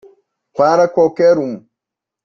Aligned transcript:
Para 0.57 0.87
qualquer 0.87 1.37
um 1.37 1.63